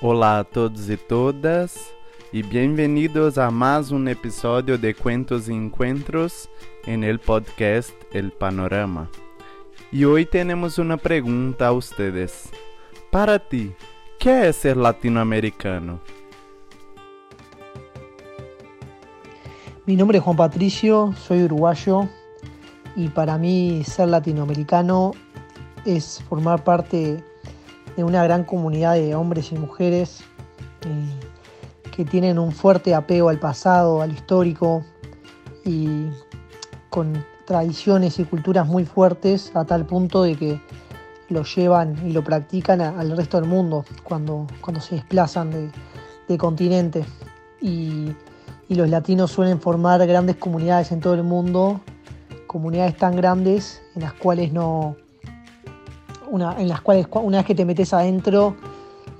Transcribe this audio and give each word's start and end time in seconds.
Olá 0.00 0.38
a 0.38 0.44
todos 0.44 0.88
e 0.88 0.96
todas 0.96 1.92
e 2.32 2.40
bem-vindos 2.40 3.36
a 3.36 3.50
mais 3.50 3.90
um 3.90 4.06
episódio 4.06 4.78
de 4.78 4.94
Cuentos 4.94 5.48
e 5.48 5.52
Encontros 5.52 6.48
em 6.86 7.04
el 7.04 7.18
podcast 7.18 7.92
El 8.12 8.30
Panorama. 8.30 9.10
E 9.92 10.06
hoje 10.06 10.26
temos 10.26 10.78
uma 10.78 10.96
pergunta 10.96 11.66
a 11.66 11.72
vocês. 11.72 12.48
Para 13.10 13.40
ti, 13.40 13.74
que 14.20 14.28
é 14.28 14.52
ser 14.52 14.76
latino-americano? 14.76 16.00
Mi 19.84 19.96
nombre 19.96 20.18
es 20.18 20.24
Juan 20.24 20.36
Patricio, 20.36 21.12
soy 21.26 21.42
uruguayo 21.42 22.08
y 22.94 23.08
para 23.08 23.36
mí 23.36 23.82
ser 23.82 24.10
latinoamericano 24.10 25.10
es 25.84 26.22
formar 26.28 26.62
parte 26.62 27.24
de 27.98 28.04
una 28.04 28.22
gran 28.22 28.44
comunidad 28.44 28.94
de 28.94 29.16
hombres 29.16 29.50
y 29.50 29.56
mujeres 29.56 30.20
eh, 30.86 31.90
que 31.90 32.04
tienen 32.04 32.38
un 32.38 32.52
fuerte 32.52 32.94
apego 32.94 33.28
al 33.28 33.40
pasado, 33.40 34.02
al 34.02 34.12
histórico 34.12 34.84
y 35.64 36.06
con 36.90 37.24
tradiciones 37.44 38.20
y 38.20 38.24
culturas 38.24 38.68
muy 38.68 38.84
fuertes 38.84 39.50
a 39.56 39.64
tal 39.64 39.84
punto 39.84 40.22
de 40.22 40.36
que 40.36 40.60
lo 41.28 41.42
llevan 41.42 41.96
y 42.06 42.12
lo 42.12 42.22
practican 42.22 42.80
al 42.80 43.16
resto 43.16 43.40
del 43.40 43.50
mundo 43.50 43.84
cuando, 44.04 44.46
cuando 44.60 44.80
se 44.80 44.94
desplazan 44.94 45.72
de, 46.28 46.38
continente. 46.38 47.04
Y 47.60 48.14
los 48.68 48.88
latinos 48.88 49.32
suelen 49.32 49.60
formar 49.60 50.06
grandes 50.06 50.36
comunidades 50.36 50.92
en 50.92 51.00
todo 51.00 51.14
el 51.14 51.24
mundo, 51.24 51.80
comunidades 52.46 52.96
tan 52.96 53.16
grandes 53.16 53.82
en 53.96 54.02
las 54.02 54.12
cuales 54.12 54.52
no, 54.52 54.94
una, 56.30 56.56
en 56.58 56.68
las 56.68 56.80
cuales 56.80 57.06
una 57.12 57.38
vez 57.38 57.46
que 57.46 57.54
te 57.54 57.64
metes 57.64 57.92
adentro 57.92 58.56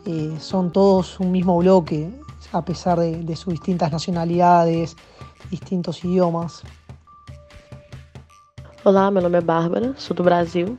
eh, 0.07 0.37
son 0.39 0.73
todos 0.73 1.19
un 1.21 1.33
mismo 1.33 1.59
bloque, 1.59 2.11
a 2.53 2.65
pesar 2.65 2.99
de, 2.99 3.23
de 3.23 3.37
sus 3.37 3.55
distintas 3.55 3.91
nacionalidades, 3.91 4.97
distintos 5.51 6.05
idiomas. 6.05 6.63
Olá, 8.85 9.11
meu 9.11 9.23
nome 9.23 9.39
é 9.39 9.41
Bárbara, 9.41 9.95
sou 9.97 10.17
do 10.17 10.23
Brasil. 10.23 10.79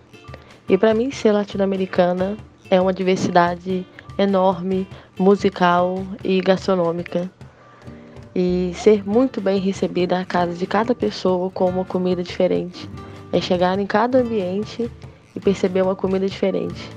E 0.68 0.78
para 0.78 0.94
mim, 0.94 1.12
ser 1.12 1.32
latino-americana 1.32 2.38
é 2.70 2.80
uma 2.80 2.94
diversidade 2.94 3.86
enorme, 4.18 4.88
musical 5.18 6.04
e 6.24 6.40
gastronômica. 6.42 7.30
E 8.36 8.72
ser 8.76 9.08
muito 9.08 9.42
bem 9.42 9.60
recebida 9.60 10.18
na 10.18 10.26
casa 10.26 10.54
de 10.54 10.66
cada 10.66 10.94
pessoa 10.94 11.50
com 11.50 11.66
uma 11.66 11.86
comida 11.86 12.24
diferente. 12.24 12.90
É 13.32 13.42
chegar 13.42 13.78
em 13.80 13.86
cada 13.86 14.20
ambiente 14.20 14.90
e 15.36 15.40
perceber 15.40 15.82
uma 15.82 15.96
comida 15.96 16.28
diferente, 16.28 16.90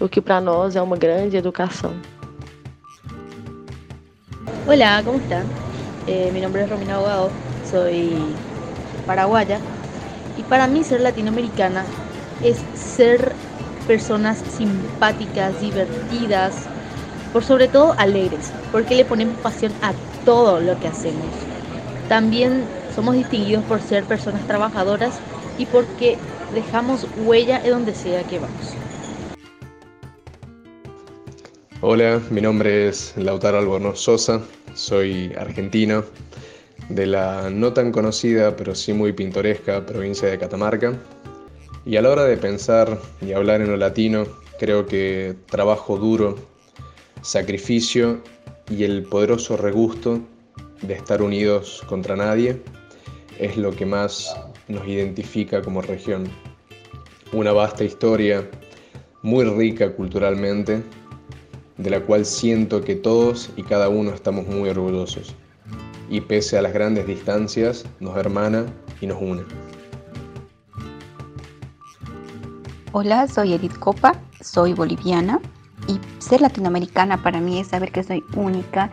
o 0.00 0.08
que 0.08 0.20
para 0.20 0.40
nós 0.40 0.76
é 0.76 0.82
uma 0.82 0.96
grande 0.96 1.36
educação. 1.36 1.92
Hola, 4.66 5.02
¿cómo 5.04 5.18
están? 5.18 5.46
Eh, 6.06 6.30
mi 6.32 6.40
nombre 6.40 6.62
es 6.62 6.70
Romina 6.70 6.96
Abogado, 6.96 7.30
soy 7.70 8.16
paraguaya 9.06 9.58
y 10.36 10.42
para 10.42 10.66
mí 10.66 10.82
ser 10.84 11.00
latinoamericana 11.00 11.84
es 12.42 12.58
ser 12.74 13.32
personas 13.86 14.38
simpáticas, 14.56 15.60
divertidas, 15.60 16.66
por 17.32 17.44
sobre 17.44 17.68
todo 17.68 17.94
alegres, 17.98 18.52
porque 18.72 18.94
le 18.94 19.04
ponemos 19.04 19.36
pasión 19.38 19.72
a 19.82 19.92
todo 20.24 20.60
lo 20.60 20.78
que 20.80 20.88
hacemos. 20.88 21.26
También 22.08 22.64
somos 22.94 23.14
distinguidos 23.14 23.64
por 23.64 23.80
ser 23.80 24.04
personas 24.04 24.46
trabajadoras 24.46 25.18
y 25.58 25.66
porque 25.66 26.18
dejamos 26.56 27.06
huella 27.18 27.62
en 27.62 27.70
donde 27.70 27.94
sea 27.94 28.22
que 28.24 28.38
vamos. 28.38 28.74
Hola, 31.82 32.22
mi 32.30 32.40
nombre 32.40 32.88
es 32.88 33.12
Lautaro 33.16 33.58
Albornoz 33.58 34.00
Sosa, 34.00 34.40
soy 34.74 35.34
argentino 35.38 36.02
de 36.88 37.06
la 37.06 37.50
no 37.50 37.74
tan 37.74 37.92
conocida 37.92 38.56
pero 38.56 38.74
sí 38.74 38.94
muy 38.94 39.12
pintoresca 39.12 39.84
provincia 39.84 40.28
de 40.28 40.38
Catamarca. 40.38 40.94
Y 41.84 41.98
a 41.98 42.02
la 42.02 42.10
hora 42.10 42.24
de 42.24 42.38
pensar 42.38 42.98
y 43.20 43.32
hablar 43.32 43.60
en 43.60 43.68
lo 43.68 43.76
latino, 43.76 44.24
creo 44.58 44.86
que 44.86 45.36
trabajo 45.50 45.98
duro, 45.98 46.36
sacrificio 47.20 48.22
y 48.70 48.84
el 48.84 49.02
poderoso 49.02 49.58
regusto 49.58 50.20
de 50.80 50.94
estar 50.94 51.20
unidos 51.20 51.82
contra 51.86 52.16
nadie 52.16 52.62
es 53.38 53.58
lo 53.58 53.72
que 53.72 53.84
más 53.84 54.34
nos 54.68 54.86
identifica 54.86 55.62
como 55.62 55.82
región. 55.82 56.24
Una 57.32 57.52
vasta 57.52 57.84
historia, 57.84 58.48
muy 59.22 59.44
rica 59.44 59.92
culturalmente, 59.92 60.82
de 61.76 61.90
la 61.90 62.00
cual 62.00 62.24
siento 62.24 62.80
que 62.82 62.94
todos 62.94 63.50
y 63.56 63.62
cada 63.62 63.88
uno 63.88 64.12
estamos 64.12 64.46
muy 64.46 64.68
orgullosos. 64.68 65.34
Y 66.08 66.20
pese 66.20 66.56
a 66.56 66.62
las 66.62 66.72
grandes 66.72 67.06
distancias, 67.06 67.84
nos 68.00 68.16
hermana 68.16 68.66
y 69.00 69.06
nos 69.06 69.20
une. 69.20 69.42
Hola, 72.92 73.28
soy 73.28 73.52
Edith 73.52 73.78
Copa, 73.78 74.14
soy 74.40 74.72
boliviana 74.72 75.40
y 75.86 76.00
ser 76.22 76.40
latinoamericana 76.40 77.22
para 77.22 77.40
mí 77.40 77.60
es 77.60 77.68
saber 77.68 77.92
que 77.92 78.02
soy 78.02 78.24
única, 78.34 78.90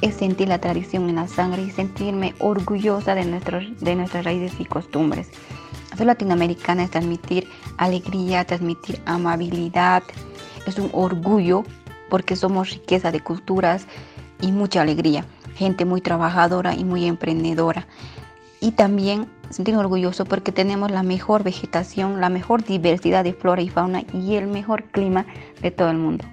es 0.00 0.14
sentir 0.14 0.48
la 0.48 0.60
tradición 0.60 1.08
en 1.08 1.16
la 1.16 1.28
sangre 1.28 1.62
y 1.62 1.70
sentirme 1.70 2.34
orgullosa 2.38 3.14
de, 3.14 3.24
nuestros, 3.24 3.64
de 3.80 3.96
nuestras 3.96 4.24
raíces 4.24 4.58
y 4.58 4.64
costumbres. 4.64 5.28
Ser 5.96 6.06
latinoamericana 6.06 6.84
es 6.84 6.90
transmitir 6.90 7.46
alegría, 7.76 8.44
transmitir 8.44 9.00
amabilidad, 9.04 10.02
es 10.66 10.78
un 10.78 10.90
orgullo 10.92 11.64
porque 12.08 12.36
somos 12.36 12.70
riqueza 12.70 13.12
de 13.12 13.20
culturas 13.20 13.86
y 14.40 14.52
mucha 14.52 14.82
alegría, 14.82 15.24
gente 15.54 15.84
muy 15.84 16.00
trabajadora 16.00 16.74
y 16.74 16.84
muy 16.84 17.06
emprendedora. 17.06 17.86
Y 18.60 18.72
también 18.72 19.26
sentirme 19.50 19.80
orgulloso 19.80 20.24
porque 20.24 20.52
tenemos 20.52 20.90
la 20.90 21.02
mejor 21.02 21.42
vegetación, 21.42 22.20
la 22.20 22.28
mejor 22.28 22.64
diversidad 22.64 23.24
de 23.24 23.32
flora 23.32 23.62
y 23.62 23.68
fauna 23.68 24.02
y 24.12 24.34
el 24.36 24.46
mejor 24.46 24.84
clima 24.84 25.26
de 25.60 25.70
todo 25.70 25.90
el 25.90 25.98
mundo. 25.98 26.24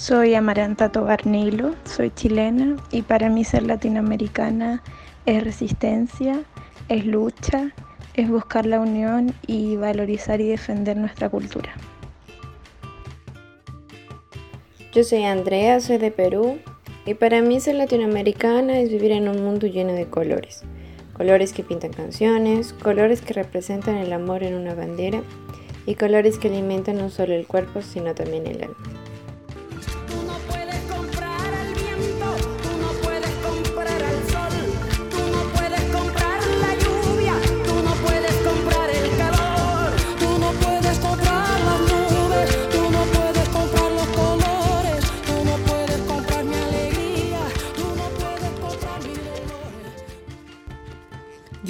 Soy 0.00 0.34
Amaranta 0.34 0.90
Tobar 0.90 1.26
Nilo, 1.26 1.74
soy 1.84 2.10
chilena 2.10 2.76
y 2.90 3.02
para 3.02 3.28
mí 3.28 3.44
ser 3.44 3.64
latinoamericana 3.64 4.82
es 5.26 5.44
resistencia, 5.44 6.40
es 6.88 7.04
lucha, 7.04 7.74
es 8.14 8.30
buscar 8.30 8.64
la 8.64 8.80
unión 8.80 9.34
y 9.46 9.76
valorizar 9.76 10.40
y 10.40 10.48
defender 10.48 10.96
nuestra 10.96 11.28
cultura. 11.28 11.74
Yo 14.94 15.04
soy 15.04 15.24
Andrea, 15.24 15.78
soy 15.80 15.98
de 15.98 16.10
Perú 16.10 16.56
y 17.04 17.12
para 17.12 17.42
mí 17.42 17.60
ser 17.60 17.74
latinoamericana 17.74 18.80
es 18.80 18.88
vivir 18.90 19.12
en 19.12 19.28
un 19.28 19.44
mundo 19.44 19.66
lleno 19.66 19.92
de 19.92 20.06
colores. 20.06 20.62
Colores 21.12 21.52
que 21.52 21.62
pintan 21.62 21.92
canciones, 21.92 22.72
colores 22.72 23.20
que 23.20 23.34
representan 23.34 23.96
el 23.96 24.14
amor 24.14 24.44
en 24.44 24.54
una 24.54 24.72
bandera 24.72 25.20
y 25.84 25.94
colores 25.96 26.38
que 26.38 26.48
alimentan 26.48 26.96
no 26.96 27.10
solo 27.10 27.34
el 27.34 27.46
cuerpo 27.46 27.82
sino 27.82 28.14
también 28.14 28.46
el 28.46 28.62
alma. 28.62 28.89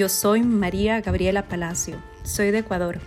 Yo 0.01 0.09
soy 0.09 0.43
María 0.43 1.03
Gabriela 1.03 1.47
Palacio, 1.47 2.03
soy 2.23 2.53
de 2.53 2.61
Ecuador. 2.61 3.01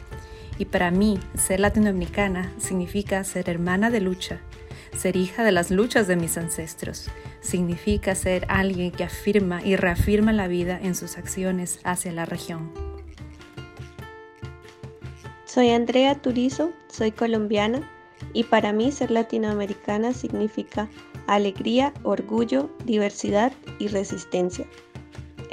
Y 0.59 0.65
para 0.65 0.91
mí 0.91 1.19
ser 1.33 1.59
latinoamericana 1.59 2.53
significa 2.59 3.23
ser 3.23 3.49
hermana 3.49 3.89
de 3.89 3.99
lucha, 3.99 4.41
ser 4.95 5.15
hija 5.15 5.43
de 5.43 5.51
las 5.51 5.71
luchas 5.71 6.05
de 6.05 6.17
mis 6.17 6.37
ancestros, 6.37 7.09
significa 7.41 8.13
ser 8.13 8.45
alguien 8.47 8.91
que 8.91 9.05
afirma 9.05 9.63
y 9.63 9.75
reafirma 9.75 10.33
la 10.33 10.47
vida 10.47 10.79
en 10.79 10.93
sus 10.93 11.17
acciones 11.17 11.79
hacia 11.83 12.11
la 12.11 12.27
región. 12.27 12.71
Soy 15.45 15.71
Andrea 15.71 16.21
Turizo, 16.21 16.73
soy 16.89 17.11
colombiana 17.11 17.89
y 18.33 18.43
para 18.43 18.71
mí 18.71 18.91
ser 18.91 19.09
latinoamericana 19.09 20.13
significa 20.13 20.87
alegría, 21.25 21.91
orgullo, 22.03 22.69
diversidad 22.85 23.51
y 23.79 23.87
resistencia 23.87 24.67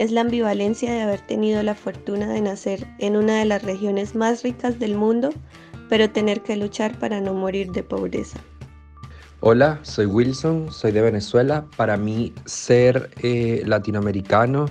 es 0.00 0.12
la 0.12 0.23
ambivalencia 0.23 0.91
de 0.91 1.02
haber 1.02 1.20
tenido 1.20 1.62
la 1.62 1.75
fortuna 1.75 2.26
de 2.26 2.41
nacer 2.41 2.87
en 3.00 3.17
una 3.17 3.38
de 3.38 3.44
las 3.44 3.62
regiones 3.62 4.14
más 4.14 4.43
ricas 4.43 4.79
del 4.79 4.94
mundo, 4.97 5.29
pero 5.91 6.08
tener 6.08 6.41
que 6.41 6.56
luchar 6.56 6.99
para 6.99 7.20
no 7.20 7.35
morir 7.35 7.70
de 7.73 7.82
pobreza. 7.82 8.41
Hola, 9.41 9.79
soy 9.82 10.06
Wilson, 10.06 10.73
soy 10.73 10.93
de 10.93 11.02
Venezuela. 11.02 11.67
Para 11.76 11.99
mí 11.99 12.32
ser 12.47 13.11
eh, 13.23 13.62
latinoamericano 13.67 14.70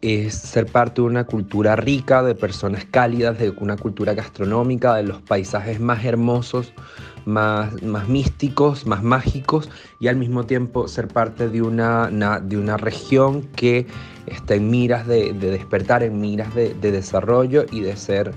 es 0.00 0.34
ser 0.36 0.64
parte 0.64 1.02
de 1.02 1.06
una 1.06 1.24
cultura 1.24 1.76
rica, 1.76 2.22
de 2.22 2.34
personas 2.34 2.86
cálidas, 2.86 3.38
de 3.38 3.50
una 3.50 3.76
cultura 3.76 4.14
gastronómica, 4.14 4.94
de 4.94 5.02
los 5.02 5.20
paisajes 5.20 5.80
más 5.80 6.02
hermosos 6.02 6.72
más, 7.24 7.82
más 7.82 8.08
místicos, 8.08 8.86
más 8.86 9.02
mágicos 9.02 9.68
y 10.00 10.08
al 10.08 10.16
mismo 10.16 10.44
tiempo 10.44 10.88
ser 10.88 11.08
parte 11.08 11.48
de 11.48 11.62
una, 11.62 12.08
de 12.40 12.56
una 12.56 12.76
región 12.76 13.42
que 13.42 13.86
está 14.26 14.54
en 14.54 14.70
miras 14.70 15.06
de, 15.06 15.32
despertar, 15.32 16.02
en 16.02 16.20
miras 16.20 16.54
de, 16.54 16.74
desarrollo 16.74 17.64
y 17.70 17.80
de 17.80 17.96
ser 17.96 18.32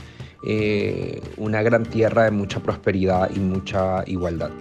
eh, 0.47 1.21
una 1.37 1.61
gran 1.61 1.83
tierra 1.83 2.23
de 2.23 2.31
mucha 2.31 2.59
prosperidad 2.59 3.29
y 3.35 3.39
mucha 3.39 4.03
igualdad. 4.07 4.51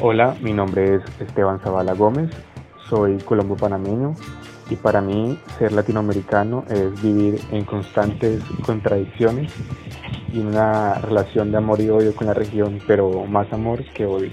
Hola, 0.00 0.36
mi 0.42 0.52
nombre 0.52 0.96
es 0.96 1.02
Esteban 1.20 1.60
Zavala 1.60 1.94
Gómez, 1.94 2.30
soy 2.90 3.16
colombo 3.18 3.56
panameño 3.56 4.14
y 4.68 4.76
para 4.76 5.00
mí 5.00 5.38
ser 5.58 5.72
latinoamericano 5.72 6.64
es 6.68 7.02
vivir 7.02 7.40
en 7.52 7.64
constantes 7.64 8.42
contradicciones 8.66 9.52
y 10.32 10.40
una 10.40 10.94
relación 10.94 11.52
de 11.52 11.58
amor 11.58 11.80
y 11.80 11.88
odio 11.88 12.14
con 12.14 12.26
la 12.26 12.34
región, 12.34 12.80
pero 12.86 13.24
más 13.26 13.52
amor 13.52 13.84
que 13.94 14.04
odio. 14.04 14.30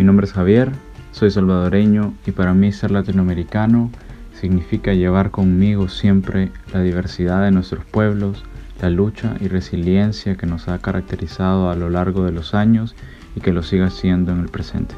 Mi 0.00 0.04
nombre 0.04 0.24
es 0.24 0.32
Javier, 0.32 0.72
soy 1.12 1.30
salvadoreño 1.30 2.14
y 2.26 2.30
para 2.30 2.54
mí 2.54 2.72
ser 2.72 2.90
latinoamericano 2.90 3.90
significa 4.32 4.94
llevar 4.94 5.30
conmigo 5.30 5.90
siempre 5.90 6.50
la 6.72 6.80
diversidad 6.80 7.44
de 7.44 7.50
nuestros 7.50 7.84
pueblos, 7.84 8.42
la 8.80 8.88
lucha 8.88 9.36
y 9.42 9.48
resiliencia 9.48 10.36
que 10.36 10.46
nos 10.46 10.68
ha 10.68 10.78
caracterizado 10.78 11.68
a 11.68 11.76
lo 11.76 11.90
largo 11.90 12.24
de 12.24 12.32
los 12.32 12.54
años 12.54 12.94
y 13.36 13.42
que 13.42 13.52
lo 13.52 13.62
siga 13.62 13.90
siendo 13.90 14.32
en 14.32 14.40
el 14.40 14.48
presente. 14.48 14.94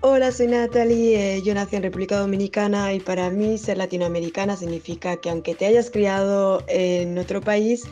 Hola, 0.00 0.32
soy 0.32 0.46
Natalie, 0.46 1.36
eh, 1.36 1.42
yo 1.42 1.52
nací 1.52 1.76
en 1.76 1.82
República 1.82 2.18
Dominicana 2.18 2.94
y 2.94 3.00
para 3.00 3.28
mí 3.28 3.58
ser 3.58 3.76
latinoamericana 3.76 4.56
significa 4.56 5.18
que 5.18 5.28
aunque 5.28 5.54
te 5.54 5.66
hayas 5.66 5.90
criado 5.90 6.64
en 6.68 7.18
otro 7.18 7.42
país, 7.42 7.84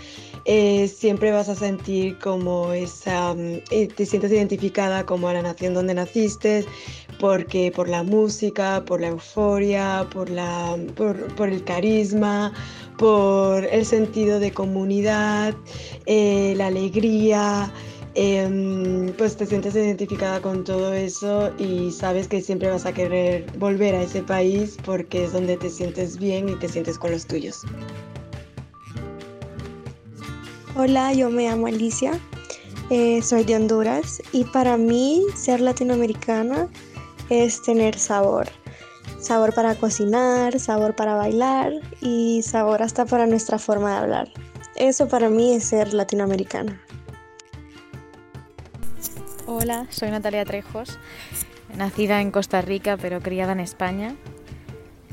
eh, 0.45 0.89
siempre 0.89 1.33
vas 1.33 1.49
a 1.49 1.55
sentir 1.55 2.19
como 2.19 2.73
esa, 2.73 3.35
mm, 3.35 3.63
eh, 3.71 3.89
te 3.95 4.07
sientes 4.07 4.31
identificada 4.33 5.05
como 5.07 5.29
a 5.29 5.35
la 5.35 5.43
nación 5.43 5.75
donde 5.75 5.95
naciste, 5.95 6.65
porque 7.21 7.73
por 7.75 7.89
la 7.89 8.03
música, 8.03 8.85
por 8.85 9.01
la 9.01 9.09
euforia, 9.09 10.07
por, 10.13 10.31
la, 10.31 10.77
por, 10.97 11.49
el 11.49 11.65
carisma, 11.65 12.53
por 12.97 13.65
el 13.65 13.85
sentido 13.85 14.41
de 14.41 14.53
comunidad, 14.53 15.55
la 16.07 16.67
alegría. 16.67 17.73
Em, 18.15 19.13
pues 19.13 19.37
te 19.37 19.47
sientes 19.47 19.77
identificada 19.77 20.43
con 20.43 20.65
todo 20.65 20.93
eso 20.93 21.53
y 21.57 21.93
sabes 21.93 22.27
que 22.27 22.41
siempre 22.41 22.69
vas 22.69 22.85
a 22.85 22.93
querer 22.93 23.47
volver 23.59 23.95
a 23.95 24.03
ese 24.03 24.23
país 24.23 24.77
porque 24.85 25.25
es 25.25 25.33
donde 25.33 25.57
te 25.57 25.71
sientes 25.71 26.19
bien 26.19 26.49
y 26.49 26.57
te 26.57 26.69
sientes 26.69 26.99
con 26.99 27.13
los 27.13 27.27
tuyos. 27.27 27.65
Hola, 30.81 31.13
yo 31.13 31.29
me 31.29 31.49
llamo 31.49 31.67
Alicia, 31.67 32.21
eh, 32.89 33.21
soy 33.21 33.43
de 33.43 33.57
Honduras 33.57 34.23
y 34.31 34.45
para 34.45 34.77
mí 34.77 35.25
ser 35.35 35.61
latinoamericana 35.61 36.69
es 37.31 37.61
tener 37.63 37.99
sabor. 37.99 38.47
Sabor 39.19 39.53
para 39.53 39.75
cocinar, 39.75 40.61
sabor 40.61 40.95
para 40.95 41.17
bailar 41.17 41.73
y 42.01 42.43
sabor 42.45 42.81
hasta 42.81 43.07
para 43.07 43.27
nuestra 43.27 43.59
forma 43.59 43.91
de 43.91 43.97
hablar. 43.97 44.29
Eso 44.77 45.09
para 45.09 45.29
mí 45.29 45.53
es 45.53 45.65
ser 45.65 45.93
latinoamericana. 45.95 46.81
Hola, 49.49 49.89
soy 49.91 50.13
Natalia 50.13 50.45
Trejos, 50.45 51.01
nacida 51.77 52.21
en 52.21 52.31
Costa 52.31 52.63
Rica 52.63 52.97
pero 52.97 53.21
criada 53.21 53.51
en 53.51 53.59
España. 53.59 54.15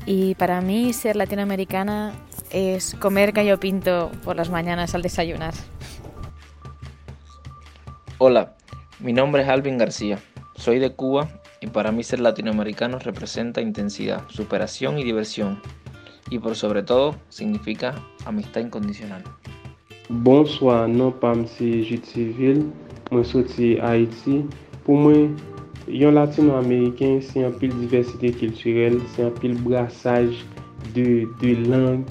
Y 0.06 0.36
para 0.36 0.60
mí 0.60 0.92
ser 0.92 1.16
latinoamericana 1.16 2.14
es 2.50 2.94
comer 2.94 3.32
gallo 3.32 3.58
pinto 3.58 4.10
por 4.24 4.36
las 4.36 4.50
mañanas 4.50 4.94
al 4.94 5.02
desayunar. 5.02 5.54
Hola, 8.18 8.56
mi 9.00 9.12
nombre 9.12 9.42
es 9.42 9.48
Alvin 9.48 9.78
García, 9.78 10.18
soy 10.54 10.78
de 10.78 10.94
Cuba 10.94 11.28
y 11.60 11.66
para 11.66 11.92
mí 11.92 12.02
ser 12.02 12.20
latinoamericano 12.20 12.98
representa 12.98 13.60
intensidad, 13.60 14.22
superación 14.28 14.98
y 14.98 15.04
diversión. 15.04 15.60
Y 16.30 16.38
por 16.38 16.56
sobre 16.56 16.82
todo 16.82 17.14
significa 17.28 17.94
amistad 18.24 18.60
incondicional. 18.60 19.22
Bonsoir, 20.08 20.88
non 20.88 21.12
pam 21.18 21.46
Civil. 21.46 22.62
Mwen 23.10 23.24
soti 23.26 23.74
Haiti. 23.82 24.44
Pou 24.86 24.94
mwen, 24.94 25.34
yon 25.90 26.14
latino-ameriken, 26.14 27.18
se 27.22 27.42
yon 27.42 27.54
pil 27.58 27.74
diversite 27.80 28.30
kilturel, 28.38 29.00
se 29.14 29.24
yon 29.24 29.34
pil 29.38 29.56
brasaj 29.66 30.30
de 30.94 31.52
lang, 31.66 32.06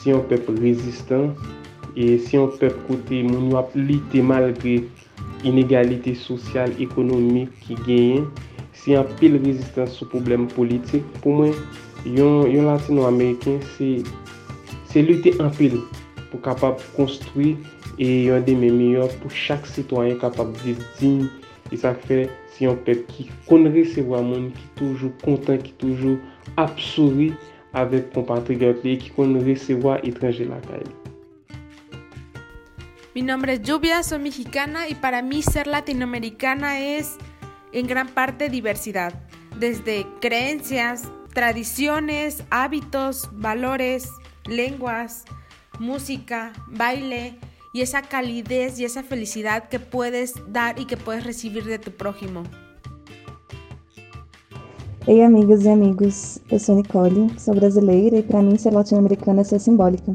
si 0.00 0.10
yon 0.10 0.24
pep 0.30 0.48
rezistan, 0.56 1.34
e 1.92 2.16
si 2.24 2.38
yon 2.38 2.54
pep 2.60 2.76
kote 2.86 3.20
moun 3.26 3.50
wap 3.52 3.74
lite 3.76 4.22
malgre 4.24 4.78
inegalite 5.44 6.14
sosyal, 6.16 6.72
ekonomik 6.80 7.52
ki 7.66 7.76
genyen, 7.84 8.28
si 8.72 8.94
yon 8.94 9.08
pil 9.20 9.36
rezistan 9.42 9.90
sou 9.92 10.08
problem 10.08 10.48
politik, 10.54 11.04
pou 11.20 11.36
mwen 11.36 11.52
yon, 12.08 12.48
yon 12.48 12.70
latino-ameriken 12.70 13.60
se, 13.76 13.90
se 14.88 15.04
lute 15.04 15.36
an 15.42 15.52
pil 15.58 15.76
pou 16.30 16.40
kapap 16.40 16.80
konstruy 16.96 17.52
e 18.00 18.08
yon 18.30 18.44
deme 18.46 18.72
meyor 18.72 19.12
pou 19.20 19.28
chak 19.28 19.68
sitwanyen 19.68 20.16
kapap 20.22 20.56
viv 20.64 20.80
din, 20.96 21.26
e 21.68 21.76
sa 21.76 21.92
fe 22.08 22.24
si 22.54 22.64
yon 22.64 22.80
pep 22.88 23.04
ki 23.12 23.28
kon 23.50 23.68
resevo 23.68 24.16
a 24.16 24.24
moun 24.24 24.48
ki 24.56 24.68
toujou 24.80 25.12
kontan, 25.20 25.60
ki 25.60 25.76
toujou 25.82 26.16
apsouri 26.56 27.34
avek 27.72 28.12
compatriot 28.14 28.84
li 28.84 28.96
ki 28.98 29.12
kon 29.16 29.36
resevo 29.44 29.92
a 29.92 29.98
etranje 30.02 30.44
la 30.44 30.60
kaye. 30.66 30.90
Mi 33.14 33.22
nombre 33.22 33.54
es 33.54 33.62
Lluvia, 33.62 34.02
soy 34.02 34.20
mexicana 34.20 34.88
y 34.88 34.94
para 34.94 35.22
mí 35.22 35.42
ser 35.42 35.66
latinoamericana 35.66 36.80
es 36.80 37.16
en 37.72 37.86
gran 37.86 38.08
parte 38.08 38.48
diversidad, 38.48 39.12
desde 39.58 40.06
creencias, 40.20 41.10
tradiciones, 41.34 42.44
hábitos, 42.50 43.28
valores, 43.32 44.10
lenguas, 44.46 45.24
música, 45.78 46.52
baile, 46.68 47.38
y 47.72 47.82
esa 47.82 48.02
calidez 48.02 48.78
y 48.78 48.84
esa 48.84 49.02
felicidad 49.02 49.68
que 49.68 49.78
puedes 49.78 50.34
dar 50.52 50.78
y 50.78 50.86
que 50.86 50.96
puedes 50.96 51.24
recibir 51.24 51.64
de 51.64 51.78
tu 51.78 51.92
prójimo. 51.92 52.42
Ei, 55.10 55.24
amigas 55.24 55.64
e 55.64 55.68
amigos, 55.68 56.38
eu 56.48 56.60
sou 56.60 56.76
Nicole, 56.76 57.32
sou 57.36 57.52
brasileira 57.52 58.18
e 58.18 58.22
para 58.22 58.40
mim 58.40 58.56
ser 58.56 58.72
latino-americana 58.72 59.40
é 59.40 59.44
ser 59.44 59.58
simbólica. 59.58 60.14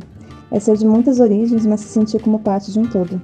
É 0.50 0.58
ser 0.58 0.78
de 0.78 0.88
muitas 0.88 1.20
origens, 1.20 1.66
mas 1.66 1.82
se 1.82 1.90
sentir 1.90 2.22
como 2.22 2.40
parte 2.40 2.72
de 2.72 2.80
um 2.80 2.86
todo. 2.86 3.22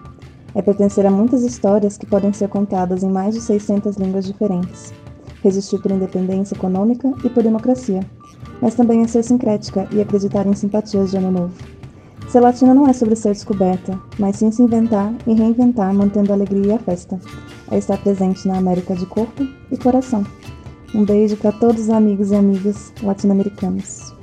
É 0.53 0.61
pertencer 0.61 1.05
a 1.05 1.09
muitas 1.09 1.43
histórias 1.43 1.97
que 1.97 2.05
podem 2.05 2.33
ser 2.33 2.49
contadas 2.49 3.03
em 3.03 3.09
mais 3.09 3.35
de 3.35 3.39
600 3.39 3.95
línguas 3.95 4.25
diferentes. 4.25 4.93
Resistir 5.41 5.81
por 5.81 5.91
independência 5.91 6.55
econômica 6.55 7.09
e 7.23 7.29
por 7.29 7.41
democracia. 7.41 8.01
Mas 8.61 8.75
também 8.75 9.01
é 9.01 9.07
ser 9.07 9.23
sincrética 9.23 9.87
e 9.93 10.01
acreditar 10.01 10.45
em 10.45 10.53
simpatias 10.53 11.11
de 11.11 11.17
ano 11.19 11.31
novo. 11.31 11.53
Ser 12.27 12.41
latina 12.41 12.73
não 12.73 12.85
é 12.89 12.91
sobre 12.91 13.15
ser 13.15 13.31
descoberta, 13.31 13.97
mas 14.19 14.35
sim 14.35 14.51
se 14.51 14.61
inventar 14.61 15.13
e 15.25 15.33
reinventar, 15.33 15.93
mantendo 15.93 16.33
a 16.33 16.35
alegria 16.35 16.73
e 16.73 16.73
a 16.73 16.79
festa. 16.79 17.17
É 17.71 17.77
estar 17.77 17.97
presente 18.03 18.45
na 18.45 18.57
América 18.57 18.93
de 18.93 19.05
corpo 19.05 19.47
e 19.71 19.77
coração. 19.77 20.25
Um 20.93 21.05
beijo 21.05 21.37
para 21.37 21.53
todos 21.53 21.83
os 21.83 21.89
amigos 21.89 22.31
e 22.31 22.35
amigas 22.35 22.91
latino-americanos. 23.01 24.13